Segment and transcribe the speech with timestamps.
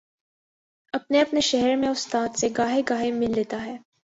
[0.93, 3.77] اپنے اپنے شہر میں استاد سے گاہے گاہے مل لیتا ہے۔